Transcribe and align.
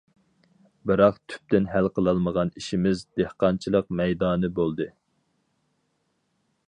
بىراق 0.91 1.19
تۈپتىن 1.33 1.67
ھەل 1.73 1.89
قىلالمىغان 1.99 2.53
ئىشىمىز، 2.61 3.03
دېھقانچىلىق 3.21 3.93
مەيدانى 4.01 4.51
بولدى. 4.61 4.89